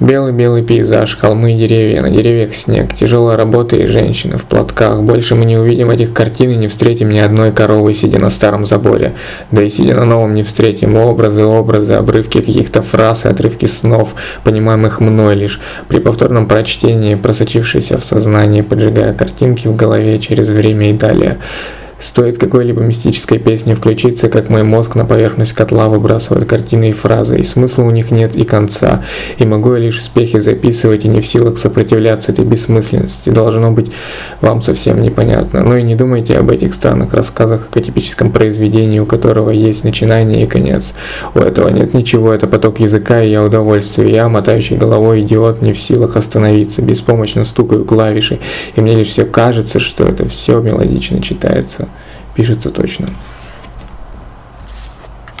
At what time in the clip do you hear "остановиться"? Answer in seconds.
46.16-46.82